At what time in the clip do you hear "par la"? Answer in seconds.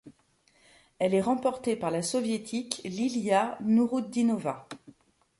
1.75-2.01